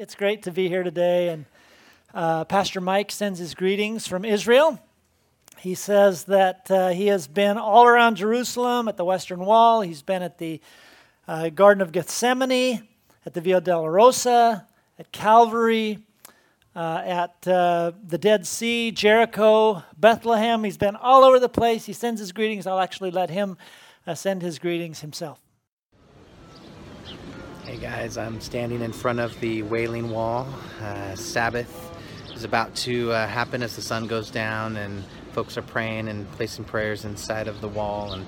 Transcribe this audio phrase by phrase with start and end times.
[0.00, 1.28] it's great to be here today.
[1.28, 1.44] And
[2.14, 4.80] uh, Pastor Mike sends his greetings from Israel.
[5.58, 9.82] He says that uh, he has been all around Jerusalem at the Western Wall.
[9.82, 10.58] He's been at the
[11.28, 12.88] uh, Garden of Gethsemane,
[13.26, 14.64] at the Via Dolorosa,
[14.98, 15.98] at Calvary,
[16.74, 20.64] uh, at uh, the Dead Sea, Jericho, Bethlehem.
[20.64, 21.84] He's been all over the place.
[21.84, 22.66] He sends his greetings.
[22.66, 23.58] I'll actually let him
[24.06, 25.42] uh, send his greetings himself.
[27.70, 30.44] Hey guys, I'm standing in front of the Wailing Wall.
[30.82, 31.96] Uh, Sabbath
[32.34, 36.28] is about to uh, happen as the sun goes down, and folks are praying and
[36.32, 38.12] placing prayers inside of the wall.
[38.12, 38.26] And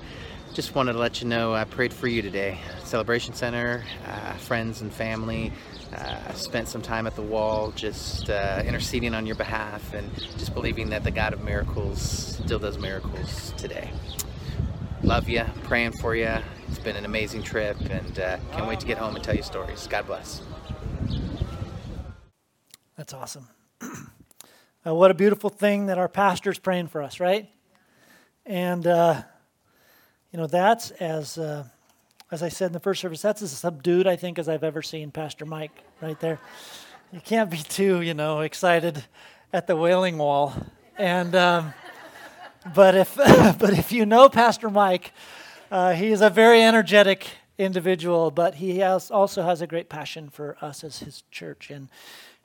[0.53, 2.57] just wanted to let you know I prayed for you today.
[2.85, 5.51] Celebration Center, uh, friends and family.
[5.93, 10.53] Uh, spent some time at the wall just uh, interceding on your behalf and just
[10.53, 12.01] believing that the God of miracles
[12.41, 13.91] still does miracles today.
[15.03, 16.31] Love you, praying for you.
[16.69, 19.43] It's been an amazing trip and uh, can't wait to get home and tell you
[19.43, 19.85] stories.
[19.85, 20.41] God bless.
[22.95, 23.49] That's awesome.
[23.81, 27.49] uh, what a beautiful thing that our pastor's praying for us, right?
[28.45, 29.23] And, uh,
[30.31, 31.65] you know, that's as, uh,
[32.31, 34.81] as I said in the first service, that's as subdued, I think, as I've ever
[34.81, 36.39] seen Pastor Mike right there.
[37.11, 39.03] You can't be too, you know, excited
[39.51, 40.53] at the Wailing Wall.
[40.97, 41.73] And, um,
[42.75, 45.13] but if, but if you know Pastor Mike,
[45.71, 50.29] uh, he is a very energetic individual, but he has, also has a great passion
[50.29, 51.69] for us as his church.
[51.69, 51.89] And,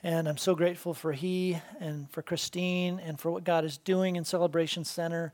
[0.03, 4.17] and I'm so grateful for he and for Christine and for what God is doing
[4.17, 5.33] in Celebration Center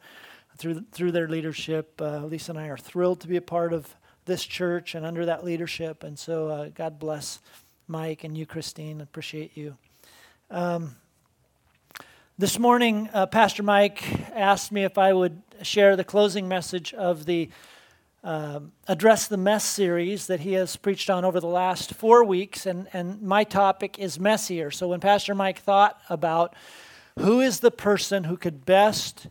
[0.57, 2.01] through, through their leadership.
[2.01, 5.27] Uh, Lisa and I are thrilled to be a part of this church and under
[5.27, 6.03] that leadership.
[6.03, 7.41] And so uh, God bless
[7.89, 9.01] Mike and you, Christine.
[9.01, 9.77] Appreciate you.
[10.51, 10.97] Um,
[12.37, 17.27] this morning, uh, Pastor Mike asked me if I would share the closing message of
[17.27, 17.49] the
[18.25, 22.67] uh, Address the Mess series that he has preached on over the last four weeks,
[22.67, 24.73] and, and my topic is messier.
[24.73, 26.55] So when Pastor Mike thought about
[27.21, 29.29] who is the person who could best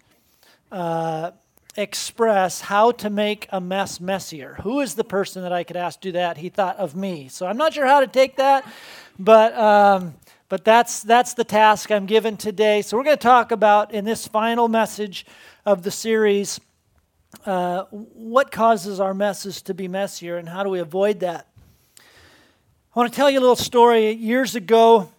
[0.72, 1.32] uh,
[1.76, 6.00] express how to make a mess messier, who is the person that I could ask
[6.02, 7.27] to do that, he thought of me.
[7.27, 8.66] So I'm not sure how to take that,
[9.20, 9.54] but.
[9.58, 10.14] Um,
[10.53, 12.83] but that's, that's the task I'm given today.
[12.83, 15.25] So, we're going to talk about in this final message
[15.65, 16.59] of the series
[17.43, 21.47] uh, what causes our messes to be messier and how do we avoid that?
[21.97, 22.03] I
[22.93, 24.11] want to tell you a little story.
[24.11, 25.09] Years ago,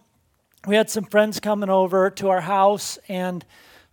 [0.65, 3.43] we had some friends coming over to our house, and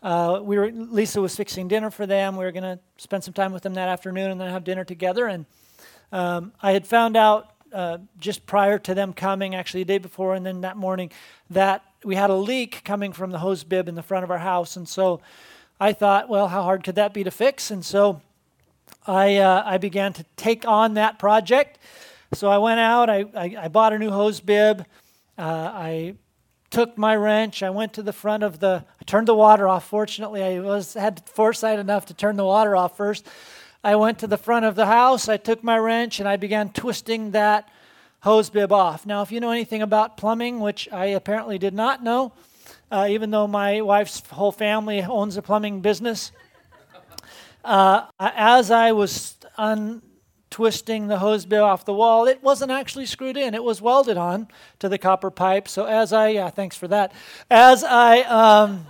[0.01, 2.37] uh, we were Lisa was fixing dinner for them.
[2.37, 4.85] We were going to spend some time with them that afternoon and then have dinner
[4.85, 5.27] together.
[5.27, 5.47] And
[6.13, 10.35] um, I had found out uh, just prior to them coming, actually the day before,
[10.35, 11.11] and then that morning,
[11.51, 14.39] that we had a leak coming from the hose bib in the front of our
[14.39, 14.77] house.
[14.77, 15.21] And so
[15.81, 17.71] I thought, well, how hard could that be to fix?
[17.71, 18.21] And so
[19.07, 21.79] I, uh, I began to take on that project.
[22.35, 24.87] So I went out, I, I, I bought a new hose bib.
[25.37, 26.15] Uh, I
[26.71, 29.87] took my wrench, I went to the front of the, I turned the water off.
[29.87, 33.27] Fortunately, I was had foresight enough to turn the water off first.
[33.85, 36.71] I went to the front of the house, I took my wrench, and I began
[36.71, 37.69] twisting that
[38.21, 39.05] hose bib off.
[39.05, 42.33] Now, if you know anything about plumbing, which I apparently did not know,
[42.93, 46.31] uh, even though my wife's whole family owns a plumbing business.
[47.65, 53.37] Uh, as I was untwisting the hose bib off the wall, it wasn't actually screwed
[53.37, 53.55] in.
[53.55, 54.47] It was welded on
[54.79, 55.67] to the copper pipe.
[55.67, 57.13] So as I, yeah, thanks for that.
[57.51, 58.87] As I, um,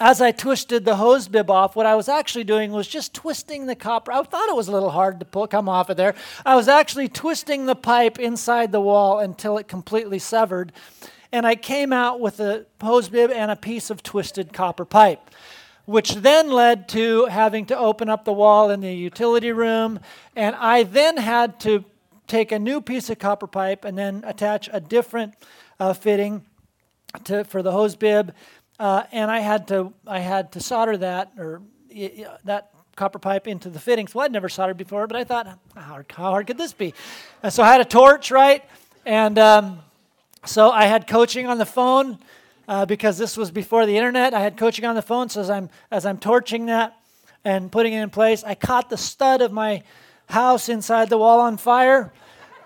[0.00, 3.66] as I twisted the hose bib off, what I was actually doing was just twisting
[3.66, 4.12] the copper.
[4.12, 6.14] I thought it was a little hard to pull, come off of there.
[6.46, 10.72] I was actually twisting the pipe inside the wall until it completely severed
[11.32, 15.30] and I came out with a hose bib and a piece of twisted copper pipe,
[15.84, 20.00] which then led to having to open up the wall in the utility room.
[20.34, 21.84] And I then had to
[22.26, 25.34] take a new piece of copper pipe and then attach a different
[25.78, 26.44] uh, fitting
[27.24, 28.34] to, for the hose bib.
[28.78, 31.62] Uh, and I had to I had to solder that or
[31.96, 32.08] uh,
[32.44, 34.14] that copper pipe into the fittings.
[34.14, 36.94] Well, I'd never soldered before, but I thought, how hard, how hard could this be?
[37.42, 38.64] And so I had a torch, right?
[39.06, 39.78] And um,
[40.44, 42.18] so I had coaching on the phone
[42.68, 44.34] uh, because this was before the internet.
[44.34, 45.28] I had coaching on the phone.
[45.28, 46.96] So as I'm as I'm torching that
[47.44, 49.82] and putting it in place, I caught the stud of my
[50.28, 52.12] house inside the wall on fire,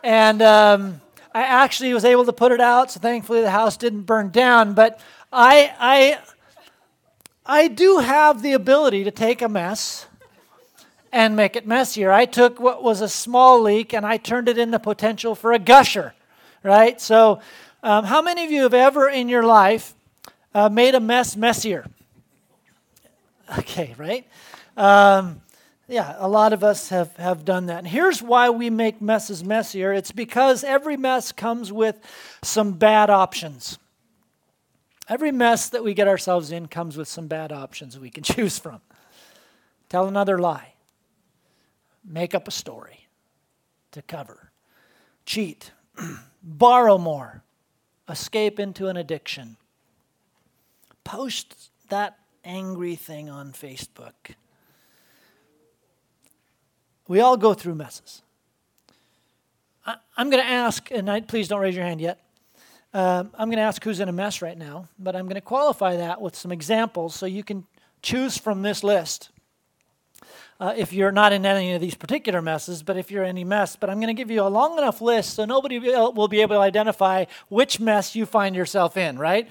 [0.03, 1.01] and um,
[1.35, 2.91] I actually was able to put it out.
[2.91, 4.75] So thankfully the house didn't burn down.
[4.75, 5.01] But
[5.33, 6.19] I I
[7.45, 10.07] I do have the ability to take a mess
[11.13, 12.11] and make it messier.
[12.13, 15.59] I took what was a small leak and I turned it into potential for a
[15.59, 16.15] gusher
[16.63, 17.01] right?
[17.01, 17.41] So,
[17.83, 19.95] um, how many of you have ever in your life
[20.55, 21.87] uh, made a mess messier?
[23.59, 24.27] Okay, right?
[24.79, 25.43] Um,
[25.89, 27.79] Yeah, a lot of us have, have done that.
[27.79, 31.99] And here's why we make messes messier it's because every mess comes with
[32.43, 33.79] some bad options.
[35.09, 38.59] Every mess that we get ourselves in comes with some bad options we can choose
[38.59, 38.81] from.
[39.89, 40.75] Tell another lie,
[42.05, 43.09] make up a story
[43.91, 44.51] to cover,
[45.27, 45.73] cheat,
[46.43, 47.43] borrow more,
[48.09, 49.57] escape into an addiction,
[51.05, 54.35] post that angry thing on Facebook.
[57.07, 58.23] We all go through messes.
[59.85, 62.22] I, am going to ask, and I, please don't raise your hand yet.
[62.95, 65.41] Uh, I'm going to ask who's in a mess right now, but I'm going to
[65.41, 67.65] qualify that with some examples so you can
[68.03, 69.31] choose from this list.
[70.61, 73.45] Uh, if you're not in any of these particular messes, but if you're in any
[73.45, 76.43] mess, but I'm going to give you a long enough list so nobody will be
[76.43, 79.49] able to identify which mess you find yourself in, right?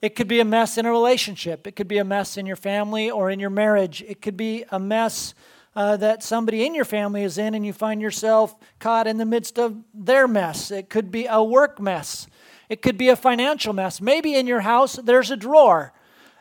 [0.00, 1.66] It could be a mess in a relationship.
[1.66, 4.02] It could be a mess in your family or in your marriage.
[4.06, 5.34] It could be a mess
[5.74, 9.26] uh, that somebody in your family is in and you find yourself caught in the
[9.26, 10.70] midst of their mess.
[10.70, 12.28] It could be a work mess.
[12.68, 14.00] It could be a financial mess.
[14.00, 15.92] Maybe in your house there's a drawer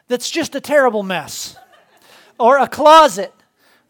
[0.08, 1.56] that's just a terrible mess,
[2.40, 3.34] or a closet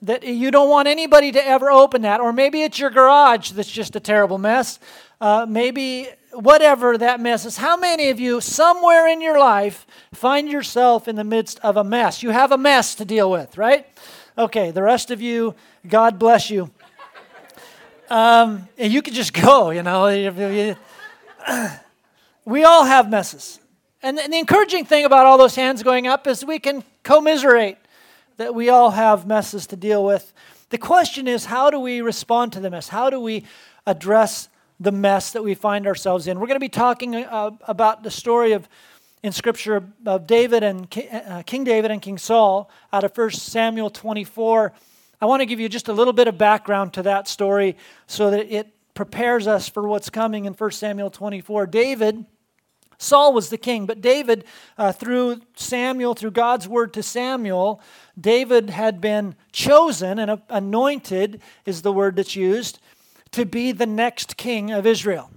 [0.01, 3.71] that you don't want anybody to ever open that, or maybe it's your garage that's
[3.71, 4.79] just a terrible mess.
[5.19, 7.57] Uh, maybe whatever that mess is.
[7.57, 11.83] How many of you, somewhere in your life, find yourself in the midst of a
[11.83, 12.21] mess?
[12.21, 13.87] You have a mess to deal with, right?
[14.37, 15.55] Okay, the rest of you,
[15.87, 16.69] God bless you.
[18.09, 20.75] Um, and you can just go, you know.
[22.45, 23.59] we all have messes.
[24.01, 27.77] And the encouraging thing about all those hands going up is we can commiserate
[28.37, 30.31] that we all have messes to deal with.
[30.69, 32.87] The question is, how do we respond to the mess?
[32.87, 33.45] How do we
[33.87, 34.47] address
[34.79, 36.39] the mess that we find ourselves in?
[36.39, 38.69] We're going to be talking uh, about the story of
[39.23, 43.89] in Scripture of David and uh, King David and King Saul out of 1 Samuel
[43.89, 44.71] 24.
[45.19, 47.75] I want to give you just a little bit of background to that story
[48.05, 51.65] so that it prepares us for what's coming in 1 Samuel 24.
[51.65, 52.23] David,
[52.97, 54.45] Saul was the king, but David,
[54.77, 57.81] uh, through Samuel, through God's word to Samuel,
[58.19, 62.79] David had been chosen and anointed, is the word that's used,
[63.31, 65.29] to be the next king of Israel.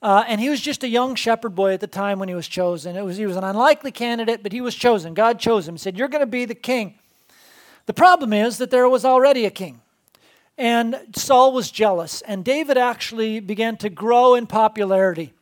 [0.00, 2.48] Uh, and he was just a young shepherd boy at the time when he was
[2.48, 2.96] chosen.
[2.96, 5.14] It was, he was an unlikely candidate, but he was chosen.
[5.14, 6.98] God chose him, said, You're going to be the king.
[7.86, 9.80] The problem is that there was already a king.
[10.58, 15.32] And Saul was jealous, and David actually began to grow in popularity.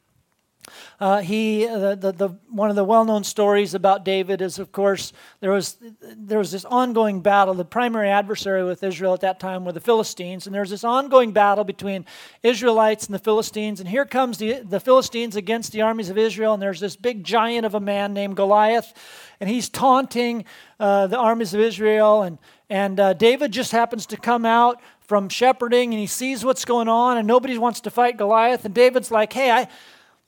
[1.00, 5.14] Uh, he, uh, the, the, one of the well-known stories about David is, of course,
[5.40, 7.54] there was, there was this ongoing battle.
[7.54, 11.32] The primary adversary with Israel at that time were the Philistines, and there's this ongoing
[11.32, 12.04] battle between
[12.42, 13.80] Israelites and the Philistines.
[13.80, 17.24] And here comes the, the Philistines against the armies of Israel, and there's this big
[17.24, 18.92] giant of a man named Goliath,
[19.40, 20.44] and he's taunting
[20.78, 22.22] uh, the armies of Israel.
[22.24, 22.36] And,
[22.68, 26.88] and uh, David just happens to come out from shepherding, and he sees what's going
[26.88, 28.66] on, and nobody wants to fight Goliath.
[28.66, 29.66] And David's like, hey, I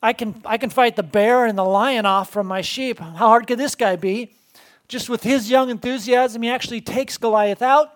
[0.03, 2.99] I can, I can fight the bear and the lion off from my sheep.
[2.99, 4.35] How hard could this guy be?
[4.89, 7.89] Just with his young enthusiasm, he actually takes Goliath out.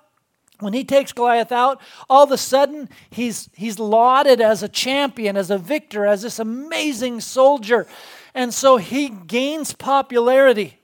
[0.61, 5.37] When he takes Goliath out, all of a sudden he's, he's lauded as a champion,
[5.37, 7.87] as a victor, as this amazing soldier.
[8.35, 10.79] And so he gains popularity.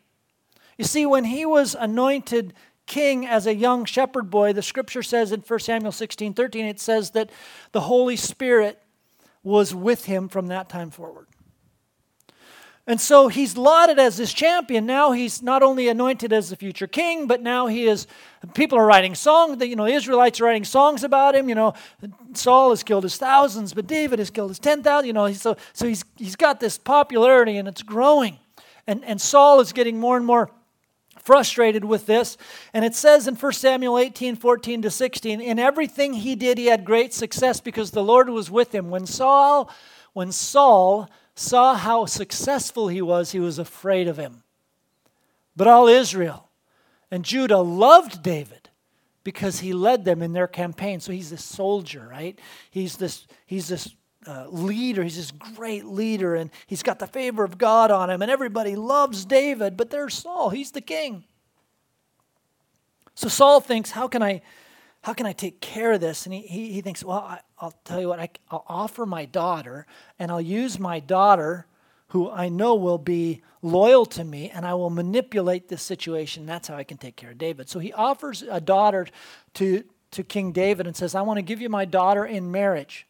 [0.77, 2.53] You see, when he was anointed
[2.87, 6.81] king as a young shepherd boy, the scripture says in 1 Samuel 16 13, it
[6.81, 7.31] says that
[7.71, 8.83] the Holy Spirit
[9.43, 11.27] was with him from that time forward.
[12.85, 14.87] And so he's lauded as this champion.
[14.87, 18.09] Now he's not only anointed as the future king, but now he is,
[18.55, 21.49] people are writing songs, you know, Israelites are writing songs about him.
[21.49, 21.75] You know,
[22.35, 25.07] Saul has killed his thousands, but David has killed his 10,000.
[25.07, 28.39] You know, so, so he's, he's got this popularity and it's growing.
[28.89, 30.51] And, and Saul is getting more and more
[31.21, 32.37] frustrated with this.
[32.73, 36.67] And it says in 1 Samuel 18 14 to 16, in everything he did, he
[36.67, 38.91] had great success because the Lord was with him.
[38.91, 39.71] When Saul,
[40.13, 44.43] when Saul saw how successful he was, he was afraid of him.
[45.57, 46.49] But all Israel
[47.11, 48.71] and Judah loved David
[49.25, 51.01] because he led them in their campaign.
[51.01, 52.39] So he's this soldier, right?
[52.71, 53.95] He's this, he's this
[54.27, 55.03] uh, leader.
[55.03, 58.77] He's this great leader, and he's got the favor of God on him, and everybody
[58.77, 60.51] loves David, but there's Saul.
[60.51, 61.25] He's the king.
[63.15, 64.43] So Saul thinks, how can I,
[65.03, 66.27] how can I take care of this?
[66.27, 69.25] And he, he, he thinks, well, I, will tell you what, I, I'll offer my
[69.25, 69.87] daughter,
[70.19, 71.67] and I'll use my daughter,
[72.09, 76.47] who I know will be loyal to me, and I will manipulate this situation.
[76.47, 77.69] That's how I can take care of David.
[77.69, 79.07] So he offers a daughter
[79.55, 83.07] to, to King David and says, I want to give you my daughter in marriage.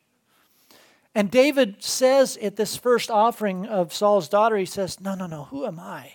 [1.15, 5.45] And David says at this first offering of Saul's daughter, he says, No, no, no,
[5.45, 6.15] who am I?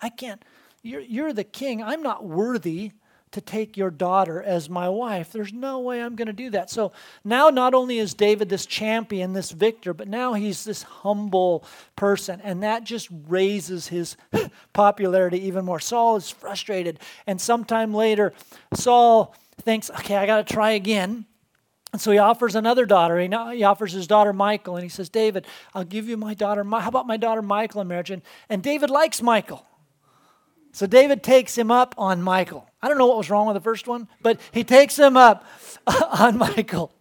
[0.00, 0.44] I can't,
[0.82, 1.82] you're, you're the king.
[1.82, 2.92] I'm not worthy
[3.32, 5.32] to take your daughter as my wife.
[5.32, 6.70] There's no way I'm going to do that.
[6.70, 6.92] So
[7.24, 11.64] now, not only is David this champion, this victor, but now he's this humble
[11.96, 12.40] person.
[12.42, 14.16] And that just raises his
[14.72, 15.80] popularity even more.
[15.80, 17.00] Saul is frustrated.
[17.26, 18.32] And sometime later,
[18.74, 21.26] Saul thinks, okay, I got to try again.
[21.92, 23.18] And so he offers another daughter.
[23.18, 26.62] He, he offers his daughter Michal, and he says, David, I'll give you my daughter.
[26.62, 28.10] How about my daughter Michal in marriage?
[28.10, 29.66] And, and David likes Michal.
[30.72, 32.68] So David takes him up on Michal.
[32.82, 35.46] I don't know what was wrong with the first one, but he takes him up
[35.86, 36.92] on Michael.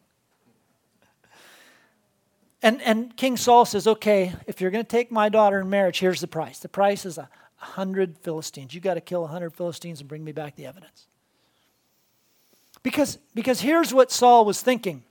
[2.63, 5.99] And, and King Saul says, okay, if you're going to take my daughter in marriage,
[5.99, 6.59] here's the price.
[6.59, 8.73] The price is a hundred Philistines.
[8.73, 11.07] You got to kill a hundred Philistines and bring me back the evidence.
[12.87, 15.03] Because, because here's what Saul was thinking.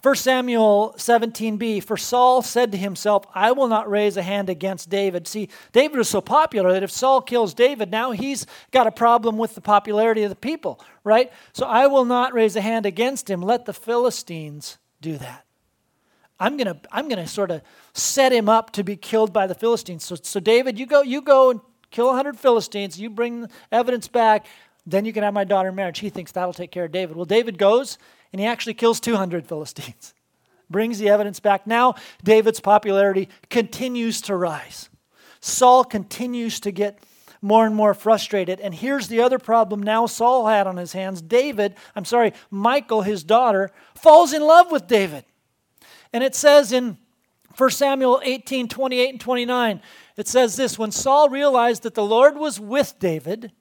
[0.00, 4.88] 1 Samuel 17b, for Saul said to himself, I will not raise a hand against
[4.88, 5.26] David.
[5.26, 9.36] See, David was so popular that if Saul kills David, now he's got a problem
[9.36, 11.32] with the popularity of the people, right?
[11.54, 13.42] So I will not raise a hand against him.
[13.42, 15.44] Let the Philistines do that.
[16.38, 17.62] I'm gonna, I'm gonna sort of
[17.94, 20.04] set him up to be killed by the Philistines.
[20.04, 23.00] So, so David, you go, you go and kill 100 Philistines.
[23.00, 24.46] You bring evidence back.
[24.88, 25.98] Then you can have my daughter in marriage.
[25.98, 27.14] He thinks that'll take care of David.
[27.14, 27.98] Well, David goes
[28.32, 30.14] and he actually kills 200 Philistines.
[30.70, 31.66] Brings the evidence back.
[31.66, 34.88] Now, David's popularity continues to rise.
[35.40, 37.00] Saul continues to get
[37.42, 38.60] more and more frustrated.
[38.60, 41.20] And here's the other problem now Saul had on his hands.
[41.20, 45.24] David, I'm sorry, Michal, his daughter, falls in love with David.
[46.14, 46.96] And it says in
[47.58, 49.82] 1 Samuel 18 28 and 29,
[50.16, 53.52] it says this When Saul realized that the Lord was with David,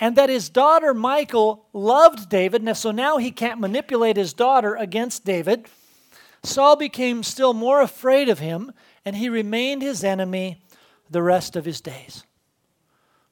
[0.00, 4.74] and that his daughter Michal loved David, and so now he can't manipulate his daughter
[4.76, 5.66] against David.
[6.42, 8.72] Saul became still more afraid of him,
[9.04, 10.62] and he remained his enemy
[11.10, 12.24] the rest of his days.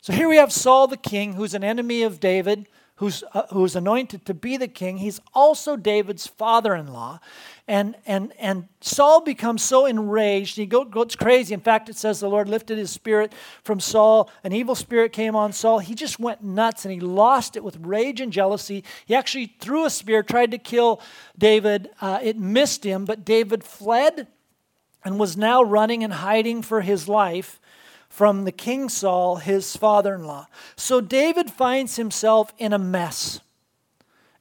[0.01, 3.77] So here we have Saul the king, who's an enemy of David, who's, uh, who's
[3.77, 4.99] anointed to be the king.
[4.99, 7.21] He's also David's father in law.
[7.69, 11.53] And, and, and Saul becomes so enraged, he goes crazy.
[11.53, 13.33] In fact, it says the Lord lifted his spirit
[13.65, 14.31] from Saul.
[14.45, 15.81] An evil spirit came on Saul.
[15.81, 18.85] He just went nuts and he lost it with rage and jealousy.
[19.05, 21.01] He actually threw a spear, tried to kill
[21.37, 21.91] David.
[22.01, 24.29] Uh, it missed him, but David fled
[25.05, 27.61] and was now running and hiding for his life
[28.17, 30.47] from the king Saul, his father in law.
[30.75, 33.41] So David finds himself in a mess.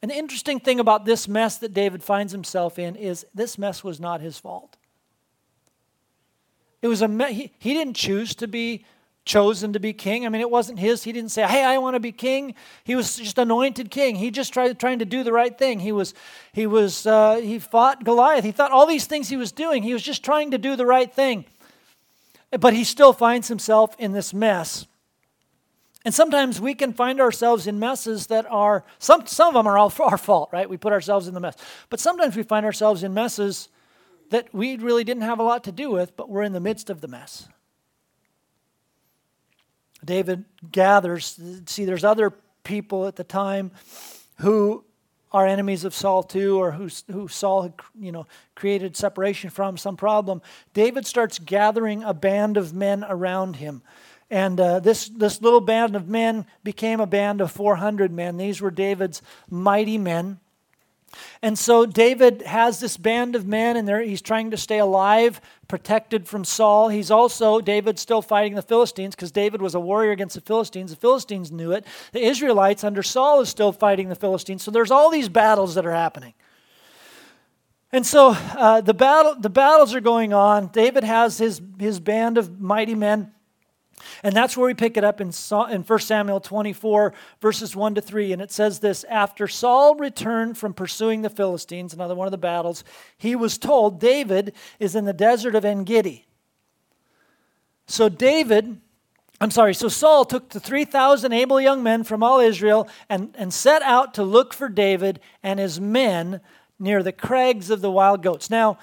[0.02, 4.00] An interesting thing about this mess that David finds himself in is this mess was
[4.00, 4.78] not his fault.
[6.82, 8.86] It was a me- he, he didn't choose to be
[9.26, 10.26] chosen to be king.
[10.26, 11.04] I mean, it wasn't his.
[11.04, 12.56] He didn't say, "Hey, I want to be king."
[12.86, 14.16] He was just anointed king.
[14.16, 15.82] He just tried trying to do the right thing.
[15.82, 16.14] He was
[16.54, 18.46] he was uh, he fought Goliath.
[18.46, 19.84] He thought all these things he was doing.
[19.84, 21.44] He was just trying to do the right thing
[22.60, 24.88] but he still finds himself in this mess.
[26.06, 29.78] And sometimes we can find ourselves in messes that are, some, some of them are
[29.78, 30.70] all our fault, right?
[30.70, 31.56] We put ourselves in the mess.
[31.90, 33.70] But sometimes we find ourselves in messes
[34.30, 36.90] that we really didn't have a lot to do with, but we're in the midst
[36.90, 37.48] of the mess.
[40.04, 42.32] David gathers, see, there's other
[42.64, 43.72] people at the time
[44.40, 44.85] who
[45.36, 48.26] are enemies of Saul too, or who, who Saul had you know,
[48.56, 50.42] created separation from, some problem,
[50.74, 53.82] David starts gathering a band of men around him.
[54.32, 58.38] And uh, this, this little band of men became a band of 400 men.
[58.38, 60.40] These were David's mighty men.
[61.42, 66.28] And so David has this band of men, and he's trying to stay alive, protected
[66.28, 66.90] from Saul.
[66.90, 70.92] He's also, David, still fighting the Philistines because David was a warrior against the Philistines.
[70.92, 71.86] The Philistines knew it.
[72.12, 74.64] The Israelites under Saul is still fighting the Philistines.
[74.64, 76.34] So there's all these battles that are happening.
[77.92, 80.68] And so uh, the, battle, the battles are going on.
[80.68, 83.32] David has his, his band of mighty men.
[84.26, 85.28] And that's where we pick it up in,
[85.70, 88.34] in 1 Samuel 24, verses 1 to 3.
[88.34, 92.40] And it says this After Saul returned from pursuing the Philistines, another one of the
[92.40, 92.84] battles,
[93.20, 96.26] he was told David is in the desert of En Gedi.
[97.86, 98.82] So David,
[99.40, 103.54] I'm sorry, so Saul took the 3,000 able young men from all Israel and, and
[103.54, 106.42] set out to look for David and his men
[106.80, 108.50] near the crags of the wild goats.
[108.50, 108.80] Now,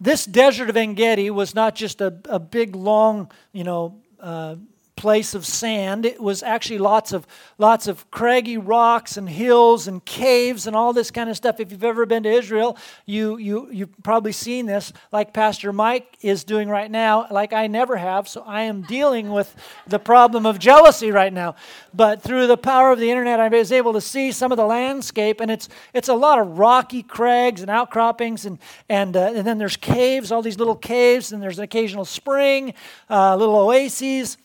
[0.00, 4.56] this desert of En Gedi was not just a, a big, long, you know, uh,
[5.04, 6.06] place of sand.
[6.06, 7.26] It was actually lots of
[7.58, 11.60] lots of craggy rocks and hills and caves and all this kind of stuff.
[11.60, 16.06] If you've ever been to Israel, you you you've probably seen this, like Pastor Mike
[16.22, 18.26] is doing right now, like I never have.
[18.28, 19.54] So I am dealing with
[19.86, 21.54] the problem of jealousy right now.
[21.92, 24.64] But through the power of the internet, I was able to see some of the
[24.64, 28.58] landscape, and it's it's a lot of rocky crags and outcroppings, and
[28.88, 32.72] and uh, and then there's caves, all these little caves, and there's an occasional spring,
[33.10, 34.38] uh, little oases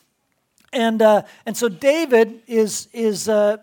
[0.72, 3.58] And, uh, and so David is, is uh,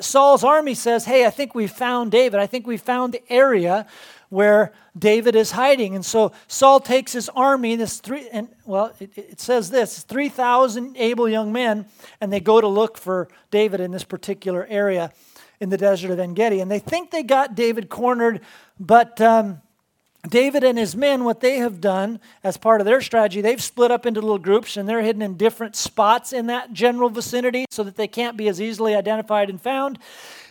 [0.00, 2.40] Saul's army says, Hey, I think we found David.
[2.40, 3.86] I think we found the area
[4.28, 5.94] where David is hiding.
[5.94, 10.96] And so Saul takes his army, this three, and well, it, it says this 3,000
[10.96, 11.86] able young men,
[12.20, 15.12] and they go to look for David in this particular area
[15.60, 16.60] in the desert of En Gedi.
[16.60, 18.40] And they think they got David cornered,
[18.78, 19.20] but.
[19.20, 19.60] Um,
[20.28, 23.90] David and his men, what they have done as part of their strategy, they've split
[23.90, 27.82] up into little groups and they're hidden in different spots in that general vicinity so
[27.82, 29.98] that they can't be as easily identified and found.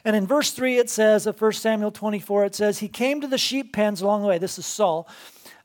[0.06, 3.27] And in verse 3, it says, of 1 Samuel 24, it says, He came to
[3.27, 4.38] the sheep pens along the way.
[4.38, 5.08] This is Saul.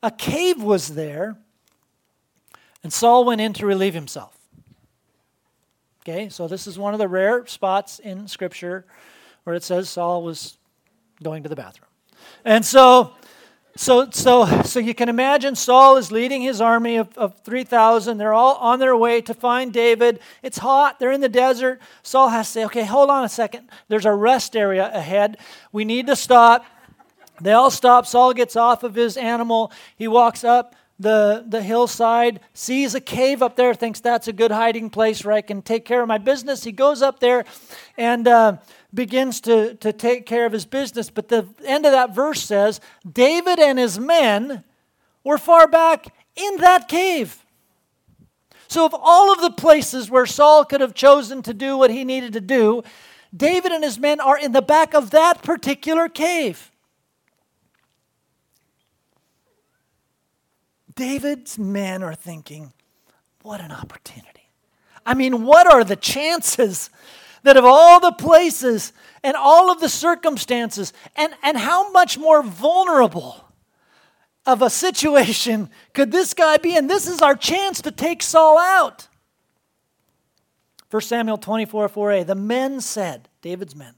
[0.02, 1.36] A cave was there,
[2.82, 4.38] and Saul went in to relieve himself.
[6.02, 8.86] Okay, so this is one of the rare spots in Scripture
[9.44, 10.56] where it says Saul was
[11.22, 11.90] going to the bathroom.
[12.44, 13.12] And so
[13.78, 18.18] so, so, so you can imagine Saul is leading his army of, of 3,000.
[18.18, 20.18] They're all on their way to find David.
[20.42, 20.98] It's hot.
[20.98, 21.80] They're in the desert.
[22.02, 23.68] Saul has to say, okay, hold on a second.
[23.86, 25.36] There's a rest area ahead.
[25.70, 26.66] We need to stop.
[27.40, 28.04] They all stop.
[28.04, 29.70] Saul gets off of his animal.
[29.96, 34.50] He walks up the, the hillside, sees a cave up there, thinks that's a good
[34.50, 36.64] hiding place where I can take care of my business.
[36.64, 37.44] He goes up there
[37.96, 38.56] and uh,
[38.92, 41.10] begins to, to take care of his business.
[41.10, 42.80] But the end of that verse says
[43.10, 44.64] David and his men
[45.24, 47.44] were far back in that cave.
[48.68, 52.04] So, of all of the places where Saul could have chosen to do what he
[52.04, 52.82] needed to do,
[53.34, 56.70] David and his men are in the back of that particular cave.
[60.94, 62.72] David's men are thinking,
[63.42, 64.50] what an opportunity.
[65.06, 66.90] I mean, what are the chances
[67.48, 68.92] that of all the places
[69.24, 73.42] and all of the circumstances, and, and how much more vulnerable
[74.44, 76.76] of a situation could this guy be?
[76.76, 79.08] And this is our chance to take Saul out.
[80.90, 82.26] 1 Samuel 24 4a.
[82.26, 83.94] The men said, David's men,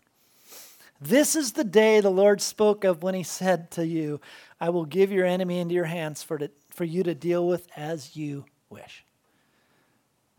[1.00, 4.20] This is the day the Lord spoke of when he said to you,
[4.60, 7.66] I will give your enemy into your hands for, to, for you to deal with
[7.76, 9.04] as you wish.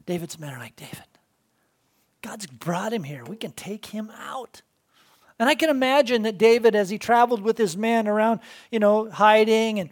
[0.06, 1.04] David's men are like, David,
[2.22, 3.24] God's brought him here.
[3.24, 4.62] We can take him out.
[5.40, 9.10] And I can imagine that David, as he traveled with his men around, you know,
[9.10, 9.90] hiding and,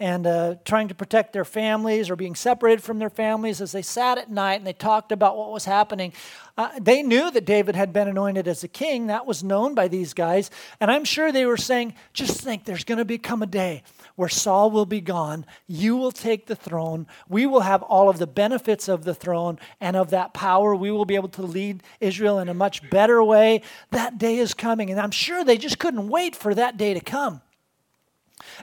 [0.00, 3.82] and uh, trying to protect their families or being separated from their families, as they
[3.82, 6.14] sat at night and they talked about what was happening,
[6.56, 9.06] uh, they knew that David had been anointed as a king.
[9.06, 10.50] That was known by these guys.
[10.80, 13.82] And I'm sure they were saying, just think there's going to become a day
[14.16, 15.44] where Saul will be gone.
[15.66, 17.06] You will take the throne.
[17.28, 20.74] We will have all of the benefits of the throne and of that power.
[20.74, 23.62] We will be able to lead Israel in a much better way.
[23.90, 24.90] That day is coming.
[24.90, 27.42] And I'm sure they just couldn't wait for that day to come.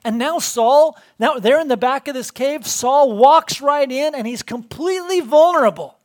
[0.03, 2.65] And now Saul, now they're in the back of this cave.
[2.65, 5.97] Saul walks right in and he's completely vulnerable.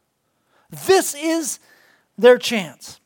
[0.70, 1.58] This is
[2.16, 3.00] their chance.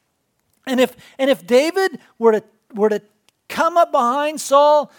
[0.67, 3.03] And if and if David were to were to
[3.49, 4.91] come up behind Saul,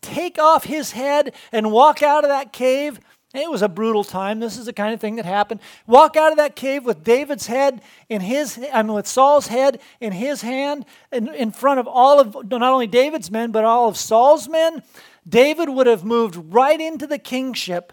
[0.00, 3.00] take off his head and walk out of that cave.
[3.34, 4.38] It was a brutal time.
[4.38, 5.58] This is the kind of thing that happened.
[5.88, 9.80] Walk out of that cave with David's head in his, I mean, with Saul's head
[10.00, 13.88] in his hand, in, in front of all of not only David's men, but all
[13.88, 14.84] of Saul's men.
[15.28, 17.92] David would have moved right into the kingship,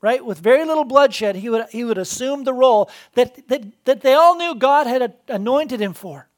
[0.00, 1.36] right, with very little bloodshed.
[1.36, 5.14] He would, he would assume the role that, that, that they all knew God had
[5.28, 6.28] anointed him for.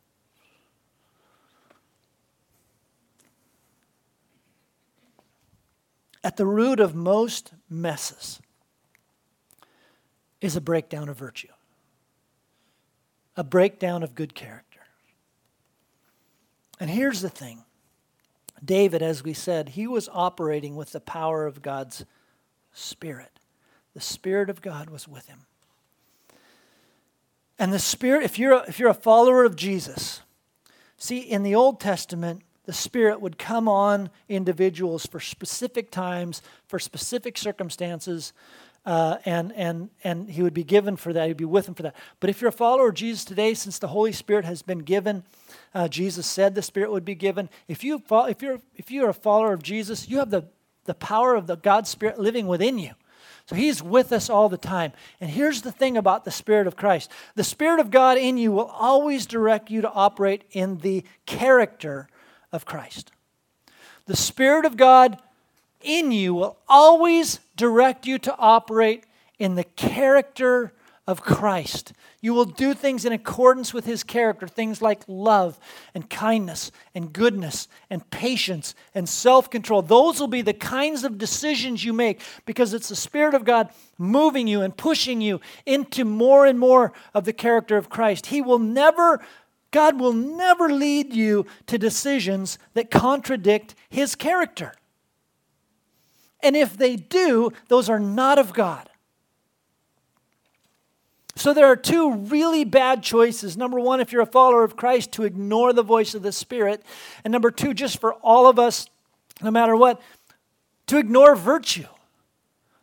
[6.24, 8.40] At the root of most messes
[10.40, 11.48] is a breakdown of virtue,
[13.36, 14.80] a breakdown of good character.
[16.80, 17.64] And here's the thing
[18.64, 22.04] David, as we said, he was operating with the power of God's
[22.72, 23.38] Spirit.
[23.94, 25.46] The Spirit of God was with him.
[27.58, 30.22] And the Spirit, if you're a, if you're a follower of Jesus,
[30.96, 36.78] see, in the Old Testament, the Spirit would come on individuals for specific times, for
[36.78, 38.32] specific circumstances,
[38.86, 41.28] uh, and, and, and He would be given for that.
[41.28, 41.96] He'd be with them for that.
[42.20, 45.24] But if you're a follower of Jesus today, since the Holy Spirit has been given,
[45.74, 47.48] uh, Jesus said the Spirit would be given.
[47.68, 50.44] If, you if, you're, if you're a follower of Jesus, you have the,
[50.84, 52.92] the power of the God's Spirit living within you.
[53.46, 54.92] So he's with us all the time.
[55.20, 58.52] And here's the thing about the Spirit of Christ the Spirit of God in you
[58.52, 62.08] will always direct you to operate in the character
[62.52, 63.10] of Christ.
[64.06, 65.20] The Spirit of God
[65.84, 69.04] in you will always direct you to operate
[69.38, 70.72] in the character
[71.06, 71.92] of Christ.
[72.22, 75.58] You will do things in accordance with his character, things like love
[75.94, 79.82] and kindness and goodness and patience and self control.
[79.82, 83.68] Those will be the kinds of decisions you make because it's the Spirit of God
[83.98, 88.26] moving you and pushing you into more and more of the character of Christ.
[88.26, 89.20] He will never.
[89.70, 94.72] God will never lead you to decisions that contradict his character.
[96.44, 98.88] And if they do, those are not of God.
[101.36, 103.56] So there are two really bad choices.
[103.56, 106.84] Number one, if you're a follower of Christ, to ignore the voice of the Spirit.
[107.24, 108.88] And number two, just for all of us,
[109.42, 110.00] no matter what,
[110.86, 111.86] to ignore virtue.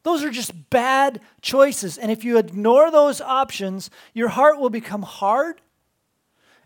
[0.03, 1.97] Those are just bad choices.
[1.97, 5.61] And if you ignore those options, your heart will become hard.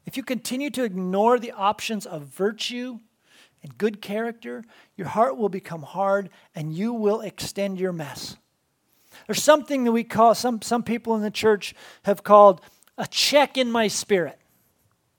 [0.06, 3.00] If you continue to ignore the options of virtue
[3.66, 4.64] and good character,
[4.96, 8.38] your heart will become hard and you will extend your mess.
[9.26, 11.74] There's something that we call, some, some people in the church
[12.04, 12.62] have called
[12.96, 14.38] a check in my spirit,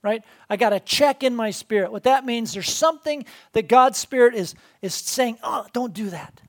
[0.00, 0.22] right?
[0.48, 1.90] I got a check in my spirit.
[1.90, 6.40] What that means, there's something that God's Spirit is, is saying, oh, don't do that.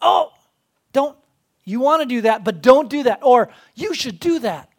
[0.00, 0.32] Oh,
[0.94, 1.18] don't,
[1.64, 3.18] you want to do that, but don't do that.
[3.22, 4.70] Or you should do that.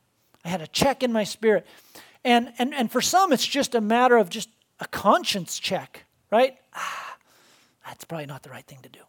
[0.43, 1.67] I had a check in my spirit.
[2.23, 6.57] And, and, and for some, it's just a matter of just a conscience check, right?
[6.73, 7.17] Ah,
[7.85, 8.99] that's probably not the right thing to do.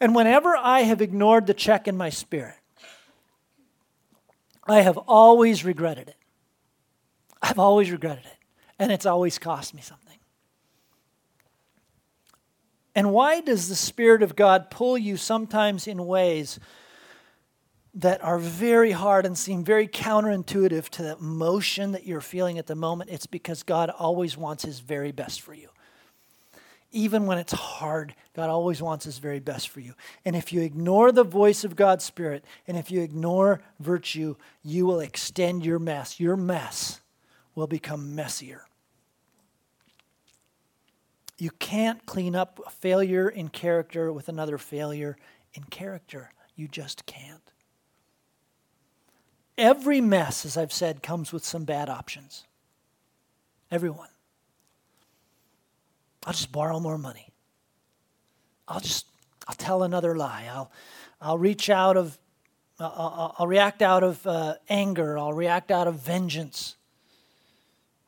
[0.00, 2.56] And whenever I have ignored the check in my spirit,
[4.66, 6.16] I have always regretted it.
[7.42, 8.36] I've always regretted it.
[8.78, 10.08] And it's always cost me something.
[12.94, 16.58] And why does the Spirit of God pull you sometimes in ways
[17.98, 22.66] that are very hard and seem very counterintuitive to the emotion that you're feeling at
[22.66, 23.10] the moment?
[23.10, 25.68] It's because God always wants His very best for you
[26.90, 29.94] even when it's hard, God always wants His very best for you.
[30.24, 34.86] And if you ignore the voice of God's Spirit, and if you ignore virtue, you
[34.86, 36.18] will extend your mess.
[36.18, 37.00] Your mess
[37.54, 38.64] will become messier.
[41.36, 45.16] You can't clean up a failure in character with another failure
[45.54, 46.30] in character.
[46.56, 47.47] You just can't.
[49.58, 52.44] Every mess, as I've said, comes with some bad options.
[53.72, 54.08] Everyone.
[56.24, 57.28] I'll just borrow more money.
[58.68, 59.06] I'll just,
[59.48, 60.48] I'll tell another lie.
[60.48, 60.70] I'll,
[61.20, 62.16] I'll reach out of,
[62.78, 65.18] I'll, I'll react out of uh, anger.
[65.18, 66.76] I'll react out of vengeance.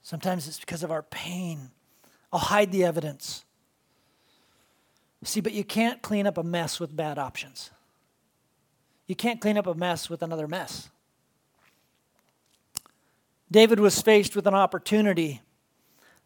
[0.02, 1.70] Sometimes it's because of our pain.
[2.32, 3.44] I'll hide the evidence.
[5.24, 7.70] See, but you can't clean up a mess with bad options.
[9.06, 10.88] You can't clean up a mess with another mess.
[13.50, 15.42] David was faced with an opportunity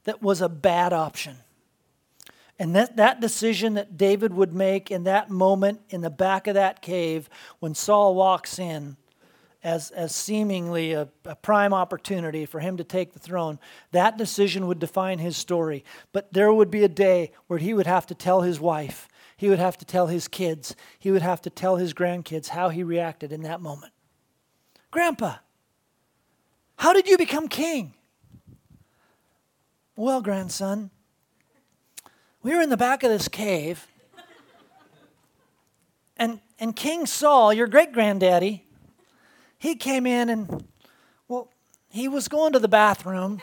[0.04, 1.38] that was a bad option.
[2.58, 6.54] And that, that decision that David would make in that moment in the back of
[6.54, 8.96] that cave when Saul walks in
[9.64, 13.58] as, as seemingly a, a prime opportunity for him to take the throne,
[13.92, 15.84] that decision would define his story.
[16.12, 19.48] But there would be a day where he would have to tell his wife, he
[19.48, 22.84] would have to tell his kids, he would have to tell his grandkids how he
[22.84, 23.92] reacted in that moment.
[24.90, 25.36] Grandpa,
[26.76, 27.94] how did you become king?
[29.96, 30.90] Well, grandson,
[32.42, 33.86] we were in the back of this cave,
[36.16, 38.64] and, and King Saul, your great granddaddy,
[39.56, 40.64] he came in and,
[41.28, 41.48] well,
[41.88, 43.40] he was going to the bathroom,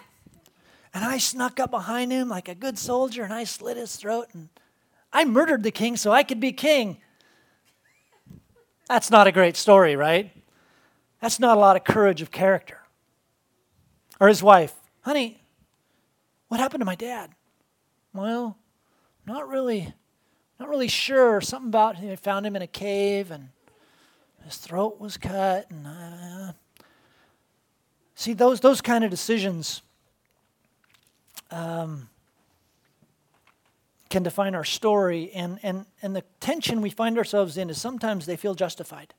[0.93, 4.27] and I snuck up behind him like a good soldier, and I slit his throat,
[4.33, 4.49] and
[5.13, 6.97] I murdered the king so I could be king.
[8.87, 10.31] That's not a great story, right?
[11.21, 12.80] That's not a lot of courage of character.
[14.21, 15.41] Or his wife, honey,
[16.47, 17.31] what happened to my dad?
[18.13, 18.55] Well,
[19.25, 19.95] not really,
[20.60, 21.41] not really sure.
[21.41, 23.49] Something about they found him in a cave and
[24.45, 25.71] his throat was cut.
[25.71, 26.53] And uh,
[28.13, 29.81] see those those kind of decisions
[31.49, 32.07] um,
[34.12, 38.27] can define our story, and and and the tension we find ourselves in is sometimes
[38.27, 39.15] they feel justified.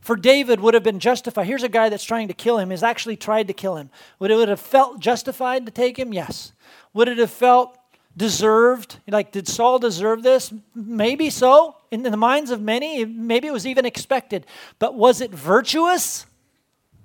[0.00, 1.46] For David would have been justified.
[1.46, 3.90] Here's a guy that's trying to kill him, has actually tried to kill him.
[4.18, 6.12] Would it would have felt justified to take him?
[6.12, 6.52] Yes.
[6.92, 7.78] Would it have felt
[8.18, 8.98] deserved.
[9.06, 10.52] Like, did Saul deserve this?
[10.74, 11.76] Maybe so.
[11.90, 14.44] In the minds of many, maybe it was even expected.
[14.78, 16.26] But was it virtuous?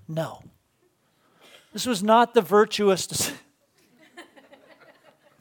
[0.07, 0.41] No.
[1.71, 3.31] This was not the virtuous.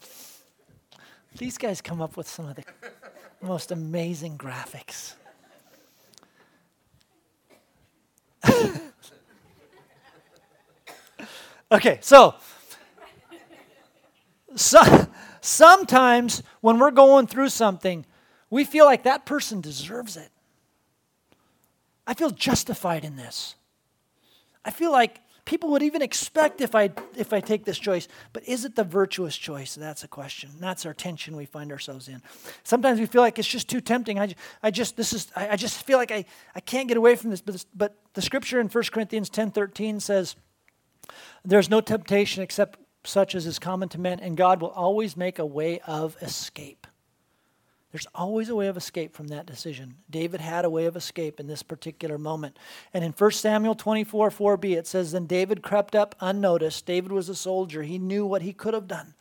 [1.38, 2.64] These guys come up with some of the
[3.40, 5.14] most amazing graphics.
[11.72, 12.34] Okay, so,
[14.54, 15.08] so
[15.42, 18.06] Sometimes when we're going through something,
[18.48, 20.30] we feel like that person deserves it.
[22.06, 23.56] I feel justified in this.
[24.64, 28.46] I feel like people would even expect if I if I take this choice, but
[28.46, 29.74] is it the virtuous choice?
[29.74, 30.50] That's a question.
[30.60, 32.22] That's our tension we find ourselves in.
[32.62, 34.20] Sometimes we feel like it's just too tempting.
[34.20, 37.16] I, I just this is I, I just feel like I, I can't get away
[37.16, 37.40] from this.
[37.40, 40.36] But, this, but the scripture in 1 Corinthians 10 13 says,
[41.44, 45.38] There's no temptation except such as is common to men, and God will always make
[45.38, 46.86] a way of escape.
[47.90, 49.96] There's always a way of escape from that decision.
[50.08, 52.58] David had a way of escape in this particular moment.
[52.94, 56.86] And in 1 Samuel 24 4b, it says, Then David crept up unnoticed.
[56.86, 59.14] David was a soldier, he knew what he could have done.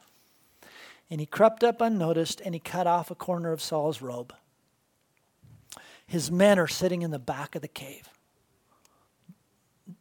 [1.09, 4.33] And he crept up unnoticed and he cut off a corner of Saul's robe.
[6.07, 8.07] His men are sitting in the back of the cave.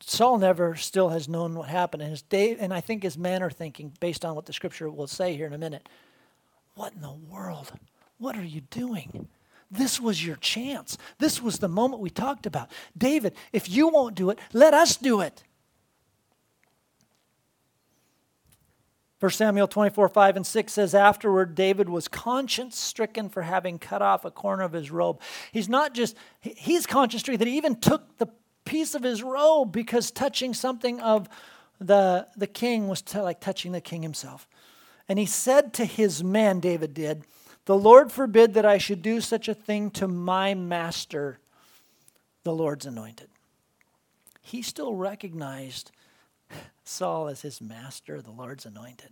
[0.01, 2.03] Saul never still has known what happened.
[2.03, 5.07] And, his Dave, and I think his are thinking, based on what the scripture will
[5.07, 5.89] say here in a minute,
[6.75, 7.73] what in the world?
[8.19, 9.29] What are you doing?
[9.71, 10.99] This was your chance.
[11.19, 12.71] This was the moment we talked about.
[12.97, 15.45] David, if you won't do it, let us do it.
[19.21, 24.01] 1 Samuel 24, 5 and 6 says, Afterward, David was conscience stricken for having cut
[24.01, 25.21] off a corner of his robe.
[25.53, 28.29] He's not just, he's conscience stricken that he even took the
[28.71, 31.29] piece of his robe because touching something of
[31.81, 34.47] the, the king was to, like touching the king himself.
[35.09, 37.25] And he said to his men, David did,
[37.65, 41.41] The Lord forbid that I should do such a thing to my master,
[42.45, 43.29] the Lord's anointed.
[44.41, 45.91] He still recognized
[46.85, 49.11] Saul as his master, the Lord's anointed.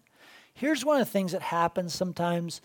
[0.54, 2.60] Here's one of the things that happens sometimes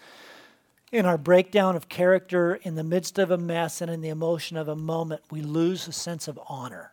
[0.94, 4.58] in our breakdown of character, in the midst of a mess and in the emotion
[4.58, 6.92] of a moment, we lose a sense of honor.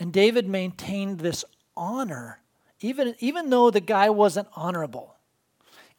[0.00, 1.44] And David maintained this
[1.76, 2.40] honor,
[2.80, 5.16] even, even though the guy wasn't honorable.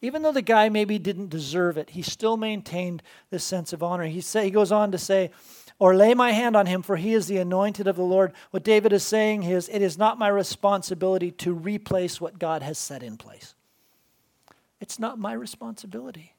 [0.02, 4.06] Even though the guy maybe didn't deserve it, he still maintained this sense of honor.
[4.06, 5.30] He, say, he goes on to say,
[5.78, 8.32] or lay my hand on him, for he is the anointed of the Lord.
[8.50, 12.78] What David is saying is, it is not my responsibility to replace what God has
[12.78, 13.54] set in place.
[14.80, 16.34] It's not my responsibility.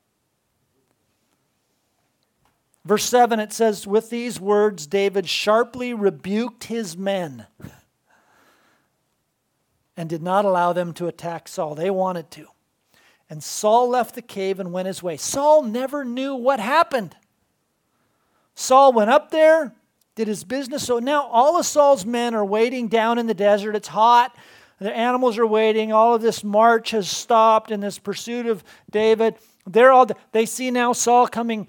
[2.83, 7.45] Verse 7, it says, With these words, David sharply rebuked his men
[9.95, 11.75] and did not allow them to attack Saul.
[11.75, 12.47] They wanted to.
[13.29, 15.15] And Saul left the cave and went his way.
[15.15, 17.15] Saul never knew what happened.
[18.55, 19.73] Saul went up there,
[20.15, 20.85] did his business.
[20.85, 23.75] So now all of Saul's men are waiting down in the desert.
[23.75, 24.35] It's hot.
[24.81, 25.93] The animals are waiting.
[25.93, 29.35] All of this march has stopped in this pursuit of David.
[29.67, 31.67] They're all they see now Saul coming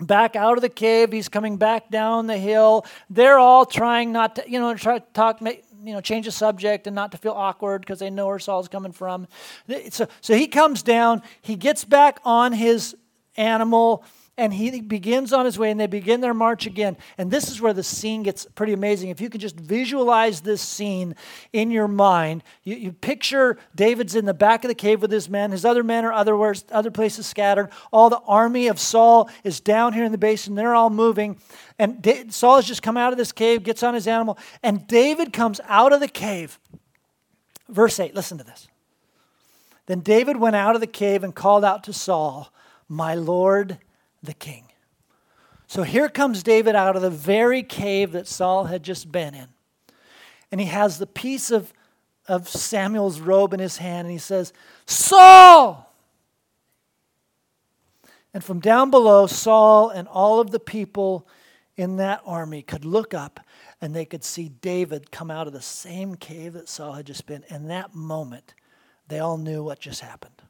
[0.00, 1.10] back out of the cave.
[1.10, 2.86] He's coming back down the hill.
[3.10, 5.62] They're all trying not to, you know, try to talk, you
[5.92, 8.92] know, change the subject and not to feel awkward because they know where Saul's coming
[8.92, 9.26] from.
[9.90, 11.22] So, so he comes down.
[11.42, 12.94] He gets back on his
[13.36, 14.04] animal
[14.36, 16.96] and he begins on his way and they begin their march again.
[17.18, 19.10] And this is where the scene gets pretty amazing.
[19.10, 21.14] If you could just visualize this scene
[21.52, 25.28] in your mind you, you picture david's in the back of the cave with his
[25.28, 25.52] men.
[25.52, 27.70] His other men are other, other places scattered.
[27.92, 30.56] All the army of saul is down here in the basin.
[30.56, 31.38] They're all moving.
[31.78, 34.86] And da- saul has just come out of this cave gets on his animal and
[34.88, 36.58] david comes out of the cave.
[37.68, 38.66] Verse 8 listen to this.
[39.86, 42.50] Then david went out of the cave and called out to saul
[42.88, 43.78] my lord
[44.24, 44.64] the king.
[45.66, 49.48] So here comes David out of the very cave that Saul had just been in.
[50.52, 51.72] And he has the piece of,
[52.28, 54.52] of Samuel's robe in his hand, and he says,
[54.86, 55.92] Saul!
[58.32, 61.26] And from down below, Saul and all of the people
[61.76, 63.40] in that army could look up
[63.80, 67.26] and they could see David come out of the same cave that Saul had just
[67.26, 67.44] been.
[67.48, 68.54] In that moment,
[69.08, 70.42] they all knew what just happened.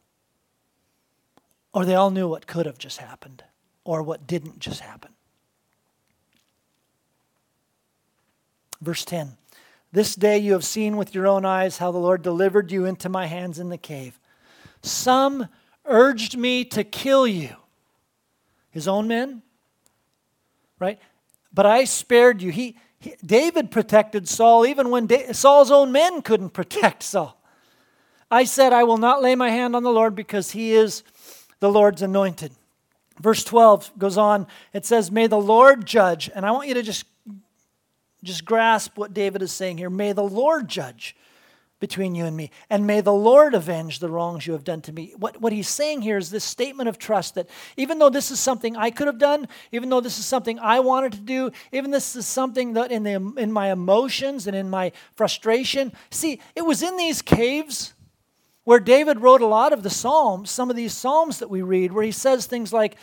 [1.72, 3.42] Or they all knew what could have just happened
[3.84, 5.12] or what didn't just happen.
[8.80, 9.36] Verse 10
[9.92, 13.08] This day you have seen with your own eyes how the Lord delivered you into
[13.08, 14.18] my hands in the cave.
[14.82, 15.48] Some
[15.84, 17.50] urged me to kill you.
[18.70, 19.42] His own men,
[20.80, 20.98] right?
[21.52, 22.50] But I spared you.
[22.50, 27.40] He, he David protected Saul even when da- Saul's own men couldn't protect Saul.
[28.30, 31.04] I said, I will not lay my hand on the Lord because he is
[31.60, 32.52] the Lord's anointed.
[33.20, 34.46] Verse 12 goes on.
[34.72, 36.30] It says, May the Lord judge.
[36.34, 37.04] And I want you to just,
[38.22, 39.90] just grasp what David is saying here.
[39.90, 41.16] May the Lord judge
[41.80, 42.50] between you and me.
[42.70, 45.12] And may the Lord avenge the wrongs you have done to me.
[45.18, 48.40] What, what he's saying here is this statement of trust that even though this is
[48.40, 51.90] something I could have done, even though this is something I wanted to do, even
[51.90, 56.62] this is something that in, the, in my emotions and in my frustration, see, it
[56.62, 57.93] was in these caves
[58.64, 61.92] where David wrote a lot of the Psalms, some of these Psalms that we read,
[61.92, 62.96] where he says things like,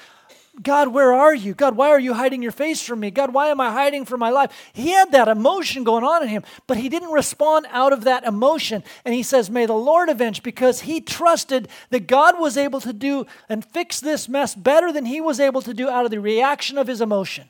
[0.61, 1.53] God, where are you?
[1.53, 3.09] God, why are you hiding your face from me?
[3.09, 4.51] God, why am I hiding from my life?
[4.73, 8.25] He had that emotion going on in him, but he didn't respond out of that
[8.25, 8.83] emotion.
[9.05, 12.91] And he says, May the Lord avenge, because he trusted that God was able to
[12.91, 16.19] do and fix this mess better than he was able to do out of the
[16.19, 17.47] reaction of his emotion.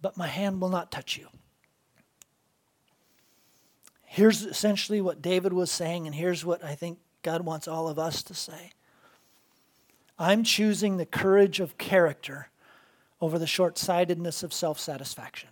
[0.00, 1.28] But my hand will not touch you.
[4.12, 7.98] Here's essentially what David was saying, and here's what I think God wants all of
[7.98, 8.72] us to say.
[10.18, 12.48] I'm choosing the courage of character
[13.22, 15.48] over the short sightedness of self satisfaction.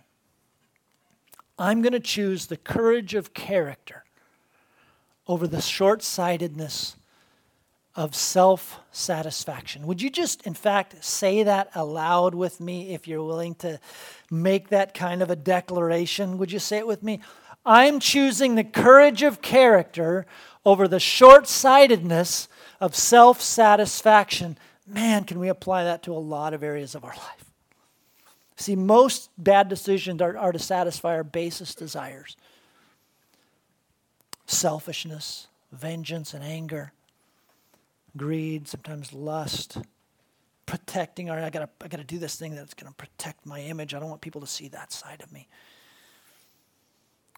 [1.57, 4.03] I'm going to choose the courage of character
[5.27, 6.95] over the short sightedness
[7.95, 9.87] of self satisfaction.
[9.87, 13.79] Would you just, in fact, say that aloud with me if you're willing to
[14.29, 16.37] make that kind of a declaration?
[16.37, 17.21] Would you say it with me?
[17.65, 20.25] I'm choosing the courage of character
[20.65, 22.47] over the short sightedness
[22.79, 24.57] of self satisfaction.
[24.87, 27.45] Man, can we apply that to a lot of areas of our life?
[28.55, 32.35] See, most bad decisions are, are to satisfy our basest desires
[34.47, 36.91] selfishness, vengeance, and anger,
[38.17, 39.77] greed, sometimes lust,
[40.65, 43.93] protecting our, I gotta, I gotta do this thing that's gonna protect my image.
[43.93, 45.47] I don't want people to see that side of me.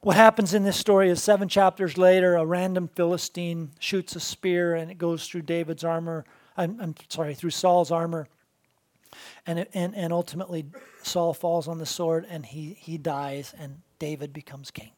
[0.04, 4.76] What happens in this story is seven chapters later, a random Philistine shoots a spear
[4.76, 6.26] and it goes through David's armor.
[6.58, 8.28] I'm, I'm sorry, through Saul's armor.
[9.48, 10.66] And, it, and, and ultimately,
[11.04, 14.92] Saul falls on the sword and he, he dies, and David becomes king.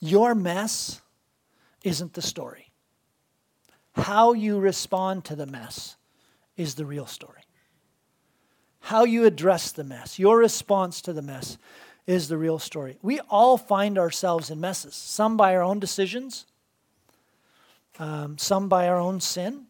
[0.00, 1.00] Your mess
[1.84, 2.72] isn't the story.
[3.92, 5.94] How you respond to the mess
[6.56, 7.42] is the real story.
[8.80, 11.58] How you address the mess, your response to the mess,
[12.08, 12.96] is the real story.
[13.02, 16.46] We all find ourselves in messes, some by our own decisions,
[17.98, 19.66] um, some by our own sin,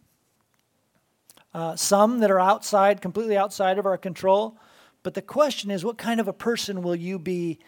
[1.53, 4.57] uh, some that are outside, completely outside of our control.
[5.03, 7.59] But the question is, what kind of a person will you be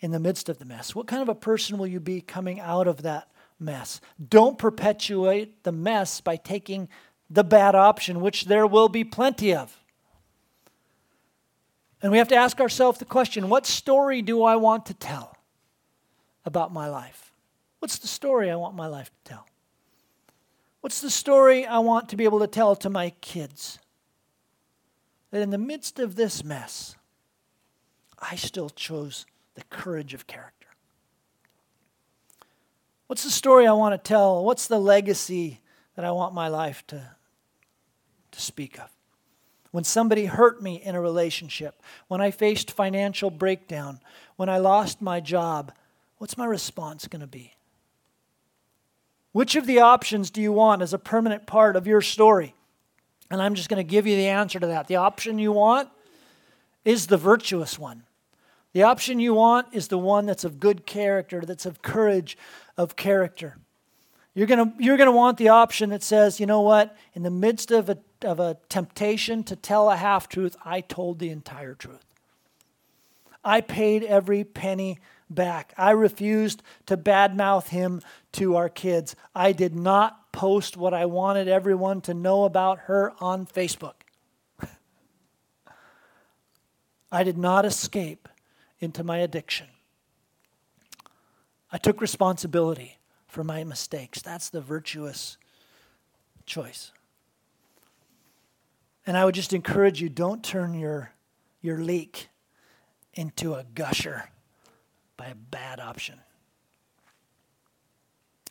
[0.00, 0.92] in the midst of the mess?
[0.92, 3.28] What kind of a person will you be coming out of that
[3.60, 4.00] mess?
[4.28, 6.88] Don't perpetuate the mess by taking
[7.30, 9.78] the bad option, which there will be plenty of.
[12.06, 15.36] And we have to ask ourselves the question what story do I want to tell
[16.44, 17.32] about my life?
[17.80, 19.48] What's the story I want my life to tell?
[20.82, 23.80] What's the story I want to be able to tell to my kids?
[25.32, 26.94] That in the midst of this mess,
[28.20, 30.68] I still chose the courage of character.
[33.08, 34.44] What's the story I want to tell?
[34.44, 35.60] What's the legacy
[35.96, 37.16] that I want my life to,
[38.30, 38.95] to speak of?
[39.76, 44.00] When somebody hurt me in a relationship, when I faced financial breakdown,
[44.36, 45.70] when I lost my job,
[46.16, 47.52] what's my response going to be?
[49.32, 52.54] Which of the options do you want as a permanent part of your story?
[53.30, 54.88] And I'm just going to give you the answer to that.
[54.88, 55.90] The option you want
[56.86, 58.04] is the virtuous one.
[58.72, 62.38] The option you want is the one that's of good character, that's of courage,
[62.78, 63.58] of character.
[64.36, 67.70] You're going you're to want the option that says, you know what, in the midst
[67.70, 72.04] of a of a temptation to tell a half truth, I told the entire truth.
[73.42, 74.98] I paid every penny
[75.30, 75.72] back.
[75.78, 79.16] I refused to badmouth him to our kids.
[79.34, 83.94] I did not post what I wanted everyone to know about her on Facebook.
[87.10, 88.28] I did not escape
[88.80, 89.68] into my addiction.
[91.72, 92.98] I took responsibility
[93.36, 94.22] for my mistakes.
[94.22, 95.36] That's the virtuous
[96.46, 96.90] choice.
[99.06, 101.12] And I would just encourage you don't turn your,
[101.60, 102.30] your leak
[103.12, 104.30] into a gusher
[105.18, 106.18] by a bad option.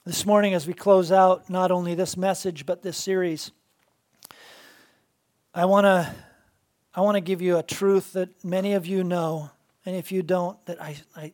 [0.05, 3.49] This morning, as we close out not only this message, but this series,
[5.55, 6.13] I want to
[6.93, 9.49] I want to give you a truth that many of you know,
[9.83, 11.33] and if you don't, that I, I,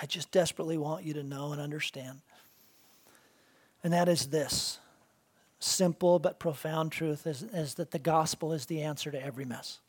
[0.00, 2.20] I just desperately want you to know and understand.
[3.82, 4.78] And that is this
[5.58, 9.80] simple but profound truth is, is that the gospel is the answer to every mess.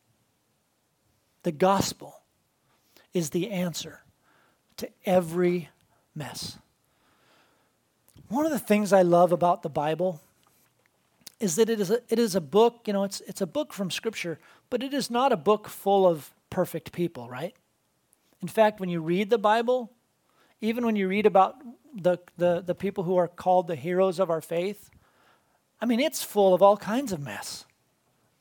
[1.43, 2.21] The gospel
[3.13, 4.01] is the answer
[4.77, 5.69] to every
[6.15, 6.57] mess.
[8.29, 10.21] One of the things I love about the Bible
[11.39, 13.71] is that it is a, it is a book, you know, it's, it's a book
[13.71, 17.55] from Scripture, but it is not a book full of perfect people, right?
[18.41, 19.91] In fact, when you read the Bible,
[20.61, 21.55] even when you read about
[21.93, 24.89] the, the, the people who are called the heroes of our faith,
[25.79, 27.65] I mean, it's full of all kinds of mess.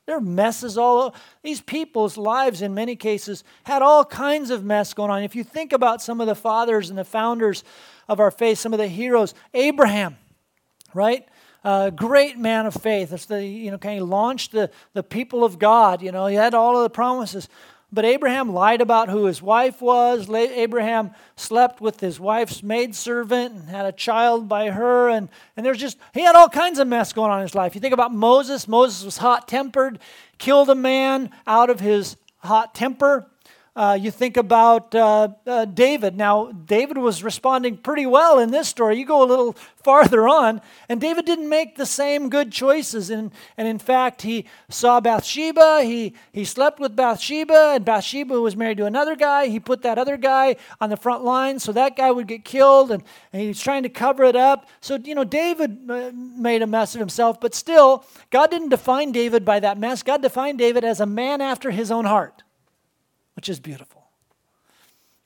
[0.07, 1.17] There are messes all over.
[1.43, 5.23] These people's lives, in many cases, had all kinds of mess going on.
[5.23, 7.65] If you think about some of the fathers and the founders
[8.09, 10.17] of our faith, some of the heroes, Abraham,
[10.95, 11.27] right?
[11.67, 13.13] uh, great man of faith.
[13.13, 16.01] It's the, you know, kind of launched the, the people of God.
[16.01, 17.49] You know, he had all of the promises.
[17.93, 20.29] But Abraham lied about who his wife was.
[20.29, 25.09] Abraham slept with his wife's maidservant and had a child by her.
[25.09, 27.75] And, and there's just, he had all kinds of mess going on in his life.
[27.75, 28.67] You think about Moses.
[28.67, 30.01] Moses was hot tempered,
[30.39, 33.31] killed a man out of his hot temper.
[33.77, 36.17] Uh, you think about uh, uh, David.
[36.17, 38.99] Now, David was responding pretty well in this story.
[38.99, 39.53] You go a little
[39.85, 43.11] farther on, and David didn't make the same good choices.
[43.11, 45.83] And, and in fact, he saw Bathsheba.
[45.83, 49.49] He, he slept with Bathsheba, and Bathsheba was married to another guy.
[49.49, 52.91] He put that other guy on the front line so that guy would get killed,
[52.91, 54.67] and, and he was trying to cover it up.
[54.81, 59.13] So, you know, David uh, made a mess of himself, but still, God didn't define
[59.13, 60.03] David by that mess.
[60.03, 62.43] God defined David as a man after his own heart
[63.37, 64.03] which is beautiful.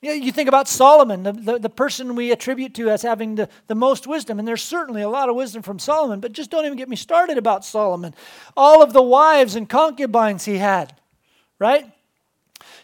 [0.03, 3.35] You, know, you think about Solomon, the, the, the, person we attribute to as having
[3.35, 6.51] the, the most wisdom, and there's certainly a lot of wisdom from Solomon, but just
[6.51, 8.15] don't even get me started about Solomon.
[8.57, 10.95] All of the wives and concubines he had,
[11.59, 11.85] right?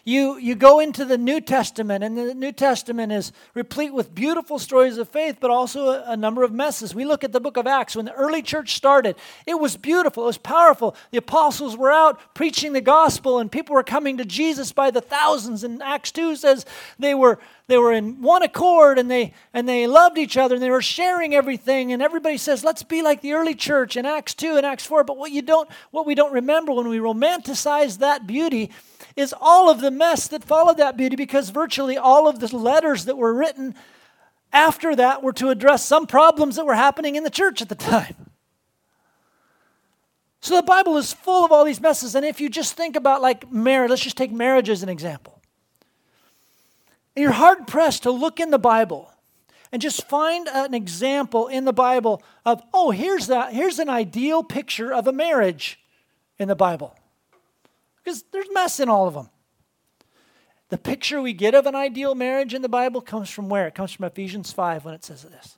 [0.07, 4.57] You, you go into the New Testament, and the New Testament is replete with beautiful
[4.57, 6.95] stories of faith, but also a, a, number of messes.
[6.95, 7.93] We look at the book of Acts.
[7.93, 10.95] When the early church started, it was beautiful, it was powerful.
[11.11, 15.01] The apostles were out preaching the gospel, and people were coming to Jesus by the
[15.01, 15.65] thousands.
[15.65, 16.65] And Acts 2 says
[16.97, 17.37] they were,
[17.67, 20.81] they were in one accord and they, and they loved each other and they were
[20.81, 21.91] sharing everything.
[21.91, 25.03] And everybody says, let's be like the early church in Acts 2 and Acts 4.
[25.03, 28.71] But what, you don't, what we don't remember when we romanticize that beauty
[29.17, 33.05] is all of the mess that followed that beauty because virtually all of the letters
[33.05, 33.75] that were written
[34.53, 37.75] after that were to address some problems that were happening in the church at the
[37.75, 38.15] time.
[40.39, 42.13] So the Bible is full of all these messes.
[42.13, 45.41] And if you just think about like marriage, let's just take marriage as an example.
[47.15, 49.11] And you're hard pressed to look in the Bible
[49.71, 54.43] and just find an example in the Bible of, oh, here's that, here's an ideal
[54.43, 55.79] picture of a marriage
[56.37, 56.96] in the Bible
[58.07, 59.29] because there's mess in all of them.
[60.69, 63.67] The picture we get of an ideal marriage in the Bible comes from where?
[63.67, 65.57] It comes from Ephesians 5 when it says this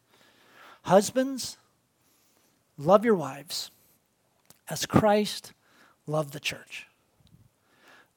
[0.82, 1.60] Husbands,
[2.76, 3.70] love your wives
[4.68, 5.54] as Christ
[6.08, 6.88] loved the church.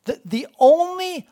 [0.06, 1.28] The, the only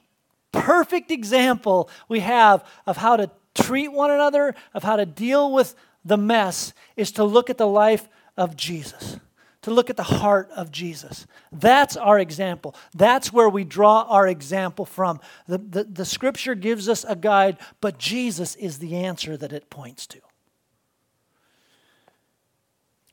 [0.53, 5.75] perfect example we have of how to treat one another, of how to deal with
[6.05, 9.17] the mess, is to look at the life of Jesus
[9.63, 11.27] to look at the heart of Jesus.
[11.53, 12.75] That's our example.
[12.95, 15.21] That's where we draw our example from.
[15.47, 19.69] The, the, the, scripture gives us a guide, but Jesus is the answer that it
[19.69, 20.21] points to.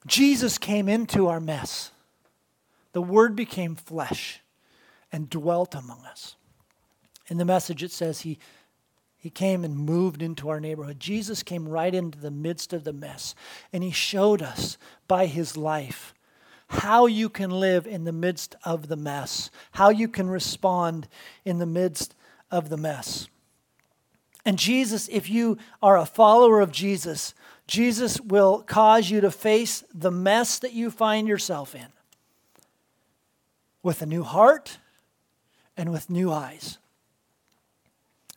[0.06, 1.92] Jesus came into our mess.
[2.94, 4.42] The Word became flesh
[5.12, 6.38] and dwelt among us.
[7.28, 8.40] In the message, it says he,
[9.18, 10.98] he came and moved into our neighborhood.
[10.98, 13.36] Jesus came right into the midst of the mess,
[13.74, 14.78] and he showed us
[15.10, 16.14] by his life
[16.70, 21.08] how you can live in the midst of the mess, how you can respond
[21.46, 22.16] in the midst
[22.52, 23.28] of the mess.
[24.46, 27.34] And Jesus, if you are a follower of Jesus,
[27.68, 31.88] Jesus will cause you to face the mess that you find yourself in
[33.84, 34.78] with a new heart
[35.76, 36.78] and with new eyes.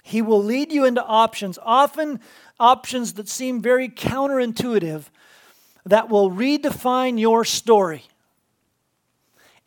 [0.03, 2.21] He will lead you into options, often
[2.59, 5.05] options that seem very counterintuitive,
[5.87, 8.05] that will redefine your story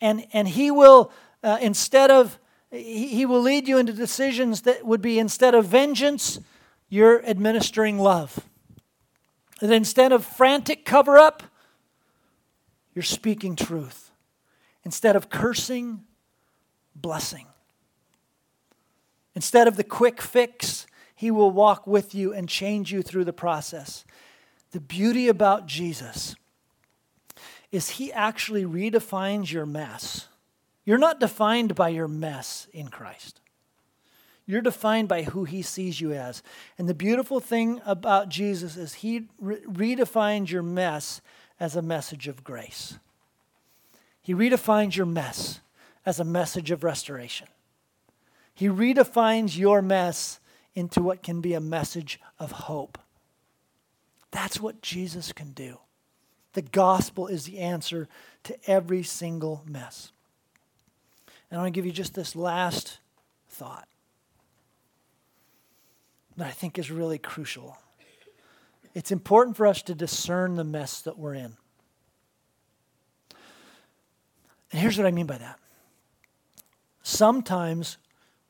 [0.04, 1.10] and, and he will,
[1.42, 2.38] uh, instead of,
[2.70, 6.38] he, he will lead you into decisions that would be instead of vengeance,
[6.90, 8.38] you're administering love.
[9.62, 11.42] That instead of frantic cover up,
[12.94, 14.10] you're speaking truth.
[14.84, 16.02] Instead of cursing,
[16.94, 17.46] blessing.
[19.34, 23.32] Instead of the quick fix, he will walk with you and change you through the
[23.32, 24.04] process.
[24.72, 26.36] The beauty about Jesus
[27.74, 30.28] is he actually redefines your mess.
[30.84, 33.40] You're not defined by your mess in Christ.
[34.46, 36.40] You're defined by who he sees you as.
[36.78, 41.20] And the beautiful thing about Jesus is he re- redefines your mess
[41.58, 42.98] as a message of grace.
[44.22, 45.58] He redefines your mess
[46.06, 47.48] as a message of restoration.
[48.54, 50.38] He redefines your mess
[50.76, 52.98] into what can be a message of hope.
[54.30, 55.78] That's what Jesus can do.
[56.54, 58.08] The gospel is the answer
[58.44, 60.12] to every single mess.
[61.50, 62.98] And I want to give you just this last
[63.48, 63.86] thought
[66.36, 67.76] that I think is really crucial.
[68.94, 71.56] It's important for us to discern the mess that we're in.
[74.70, 75.58] And here's what I mean by that.
[77.02, 77.98] Sometimes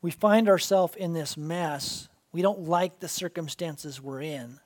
[0.01, 2.07] we find ourselves in this mess.
[2.31, 4.59] We don't like the circumstances we're in.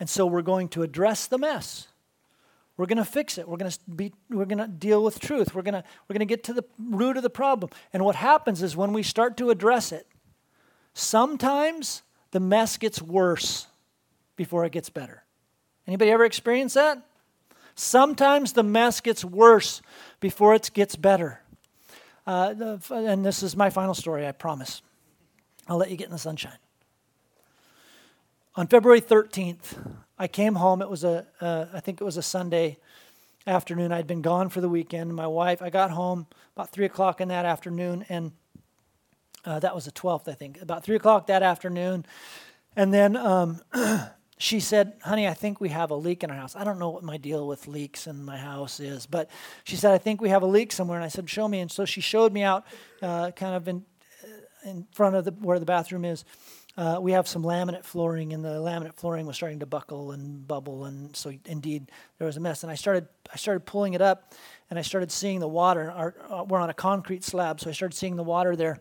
[0.00, 1.88] And so we're going to address the mess.
[2.76, 3.48] We're going to fix it.
[3.48, 5.54] We're going to be we're going to deal with truth.
[5.54, 7.70] We're going to we're going to get to the root of the problem.
[7.92, 10.06] And what happens is when we start to address it,
[10.92, 12.02] sometimes
[12.32, 13.68] the mess gets worse
[14.36, 15.22] before it gets better.
[15.86, 16.98] Anybody ever experience that?
[17.76, 19.82] Sometimes the mess gets worse
[20.20, 21.40] before it gets better.
[22.26, 24.82] Uh, and this is my final story, I promise.
[25.68, 26.58] I'll let you get in the sunshine.
[28.56, 30.80] On February 13th, I came home.
[30.80, 32.78] It was a, uh, I think it was a Sunday
[33.48, 33.90] afternoon.
[33.90, 35.12] I'd been gone for the weekend.
[35.12, 38.30] My wife, I got home about 3 o'clock in that afternoon, and
[39.44, 40.62] uh, that was the 12th, I think.
[40.62, 42.06] About 3 o'clock that afternoon.
[42.76, 43.60] And then um,
[44.38, 46.54] she said, Honey, I think we have a leak in our house.
[46.54, 49.28] I don't know what my deal with leaks in my house is, but
[49.64, 50.98] she said, I think we have a leak somewhere.
[50.98, 51.58] And I said, Show me.
[51.58, 52.64] And so she showed me out
[53.02, 53.84] uh, kind of in,
[54.64, 56.24] in front of the, where the bathroom is
[56.76, 60.46] uh, we have some laminate flooring, and the laminate flooring was starting to buckle and
[60.46, 62.64] bubble, and so indeed there was a mess.
[62.64, 64.34] And I started, I started pulling it up,
[64.70, 65.90] and I started seeing the water.
[65.90, 68.80] Our, uh, we're on a concrete slab, so I started seeing the water there.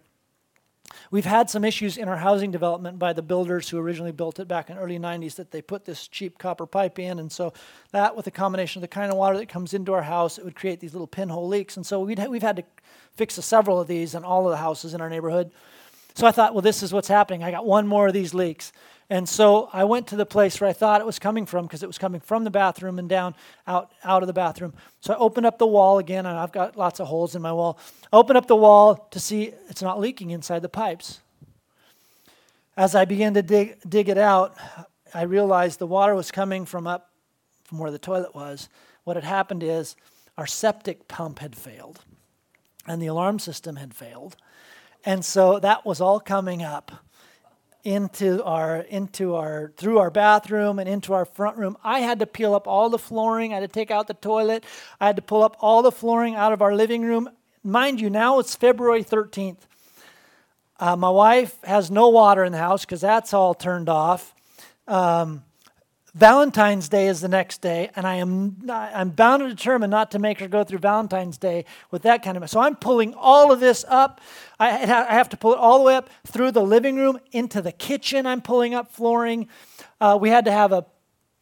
[1.11, 4.47] We've had some issues in our housing development by the builders who originally built it
[4.47, 7.19] back in early 90s that they put this cheap copper pipe in.
[7.19, 7.53] And so
[7.91, 10.45] that, with a combination of the kind of water that comes into our house, it
[10.45, 11.77] would create these little pinhole leaks.
[11.77, 12.63] And so we'd ha- we've had to
[13.15, 15.51] fix several of these in all of the houses in our neighborhood.
[16.15, 17.43] So I thought, well, this is what's happening.
[17.43, 18.71] I got one more of these leaks.
[19.09, 21.83] And so I went to the place where I thought it was coming from because
[21.83, 23.35] it was coming from the bathroom and down
[23.67, 24.73] out, out of the bathroom.
[25.01, 27.51] So I opened up the wall again, and I've got lots of holes in my
[27.51, 27.77] wall.
[28.11, 31.19] I opened up the wall to see it's not leaking inside the pipes.
[32.77, 34.55] As I began to dig, dig it out,
[35.13, 37.09] I realized the water was coming from up
[37.65, 38.69] from where the toilet was.
[39.03, 39.95] What had happened is
[40.37, 42.03] our septic pump had failed,
[42.87, 44.37] and the alarm system had failed.
[45.05, 46.91] And so that was all coming up
[47.83, 51.77] into our into our through our bathroom and into our front room.
[51.83, 53.51] I had to peel up all the flooring.
[53.51, 54.63] I had to take out the toilet.
[55.01, 57.29] I had to pull up all the flooring out of our living room.
[57.63, 59.57] Mind you, now it's February 13th.
[60.79, 64.33] Uh, my wife has no water in the house because that's all turned off.
[64.87, 65.43] Um,
[66.15, 70.19] Valentine's Day is the next day, and I am I'm bound and determined not to
[70.19, 72.47] make her go through Valentine's Day with that kind of.
[72.51, 74.21] So I'm pulling all of this up.
[74.59, 77.71] I have to pull it all the way up through the living room into the
[77.71, 78.27] kitchen.
[78.27, 79.47] I'm pulling up flooring.
[79.99, 80.85] Uh, we had to have a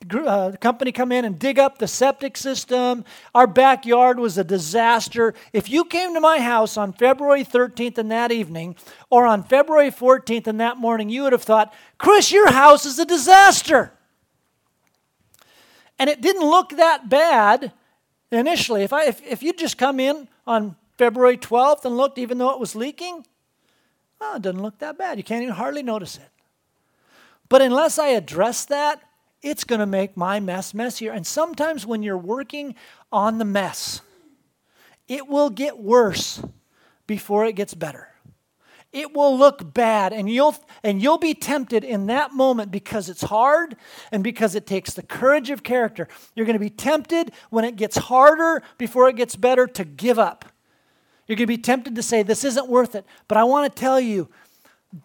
[0.09, 3.03] uh, company come in and dig up the septic system.
[3.35, 5.33] Our backyard was a disaster.
[5.51, 8.77] If you came to my house on February 13th and that evening,
[9.09, 12.97] or on February 14th and that morning, you would have thought, Chris, your house is
[12.97, 13.91] a disaster.
[16.01, 17.73] And it didn't look that bad
[18.31, 18.81] initially.
[18.81, 22.49] If, I, if, if you'd just come in on February 12th and looked, even though
[22.49, 23.23] it was leaking,
[24.19, 25.19] well, it doesn't look that bad.
[25.19, 26.27] You can't even hardly notice it.
[27.49, 28.99] But unless I address that,
[29.43, 31.11] it's going to make my mess messier.
[31.11, 32.73] And sometimes when you're working
[33.11, 34.01] on the mess,
[35.07, 36.43] it will get worse
[37.05, 38.10] before it gets better
[38.93, 43.23] it will look bad and you'll and you'll be tempted in that moment because it's
[43.23, 43.75] hard
[44.11, 46.07] and because it takes the courage of character.
[46.35, 50.19] You're going to be tempted when it gets harder before it gets better to give
[50.19, 50.45] up.
[51.31, 53.79] You're going to be tempted to say this isn't worth it but i want to
[53.79, 54.29] tell you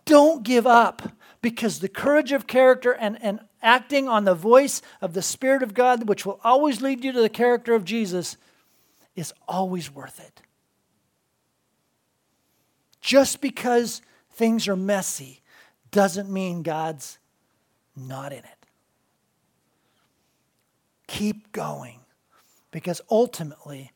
[0.05, 5.15] don't give up because the courage of character and, and acting on the voice of
[5.15, 8.37] the spirit of god which will always lead you to the character of jesus
[9.15, 10.43] is always worth it
[13.07, 14.03] just because
[14.33, 15.41] things are messy
[15.93, 17.19] doesn't mean God's
[17.95, 18.67] not in it.
[21.07, 22.01] Keep going
[22.73, 23.93] because ultimately,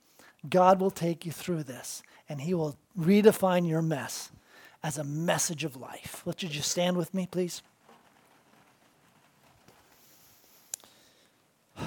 [0.48, 4.30] God will take you through this and He will redefine your mess
[4.80, 6.22] as a message of life.
[6.24, 7.62] Let you just stand with me, please.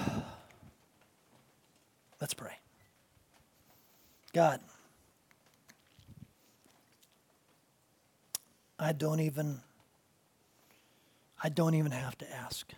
[2.20, 2.58] Let's pray.
[4.34, 4.60] God.
[8.80, 9.62] I don't even
[11.44, 12.72] I don't even have to ask.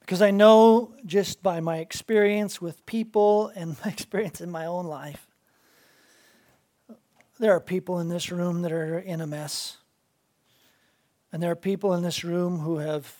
[0.00, 4.86] Because I know just by my experience with people and my experience in my own
[4.86, 5.28] life,
[7.38, 9.78] there are people in this room that are in a mess.
[11.32, 13.16] And there are people in this room who have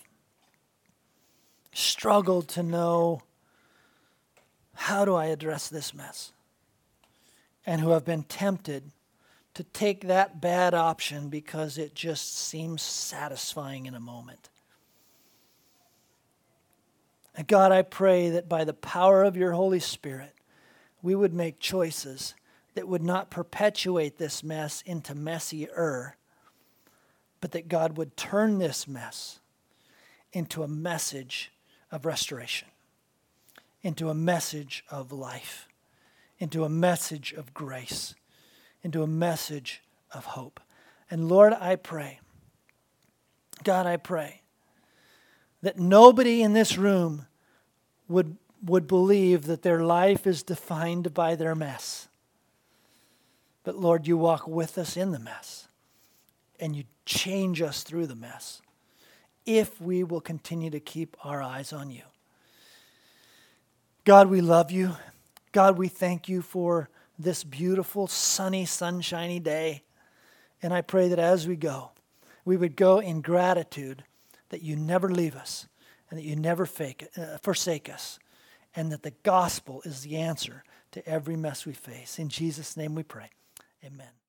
[1.73, 3.23] struggled to know
[4.75, 6.33] how do I address this mess?
[7.65, 8.91] And who have been tempted
[9.55, 14.49] to take that bad option because it just seems satisfying in a moment.
[17.37, 20.35] And God, I pray that by the power of your Holy Spirit,
[21.03, 22.35] we would make choices
[22.75, 26.17] that would not perpetuate this mess into messier,
[27.41, 29.41] but that God would turn this mess
[30.33, 31.53] into a message
[31.91, 32.69] of restoration.
[33.83, 35.69] into a message of life,
[36.39, 38.15] into a message of grace,
[38.83, 40.61] into a message of hope.
[41.11, 42.21] And Lord, I pray,
[43.65, 44.43] God, I pray
[45.63, 47.27] that nobody in this room
[48.09, 52.09] would, would believe that their life is defined by their mess.
[53.65, 55.69] But Lord, you walk with us in the mess
[56.59, 58.61] and you change us through the mess
[59.47, 62.03] if we will continue to keep our eyes on you.
[64.05, 64.97] God, we love you.
[65.53, 66.89] God, we thank you for
[67.23, 69.83] this beautiful, sunny, sunshiny day.
[70.63, 71.91] And I pray that as we go,
[72.45, 74.05] we would go in gratitude
[74.51, 75.67] that you never leave us
[76.11, 78.19] and that you never fake, uh, forsake us,
[78.77, 80.63] and that the gospel is the answer
[80.93, 82.19] to every mess we face.
[82.19, 83.31] In Jesus' name we pray.
[83.85, 84.22] Amen.